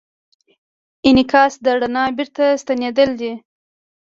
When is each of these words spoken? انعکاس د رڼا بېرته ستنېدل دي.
انعکاس 1.07 1.53
د 1.63 1.65
رڼا 1.81 2.05
بېرته 2.17 2.43
ستنېدل 2.61 3.09
دي. 3.21 3.33